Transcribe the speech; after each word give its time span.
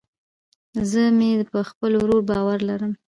زه 0.89 1.03
مې 1.17 1.31
په 1.51 1.59
خپل 1.69 1.91
ورور 1.99 2.21
باور 2.29 2.59
لرم 2.69 2.91